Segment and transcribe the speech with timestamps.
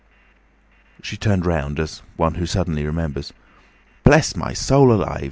[1.03, 3.33] She turned round, as one who suddenly remembers.
[4.03, 5.19] "Bless my soul alive!"